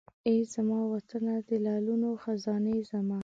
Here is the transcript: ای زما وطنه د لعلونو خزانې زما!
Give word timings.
ای 0.27 0.37
زما 0.53 0.79
وطنه 0.93 1.33
د 1.47 1.49
لعلونو 1.65 2.09
خزانې 2.23 2.77
زما! 2.89 3.19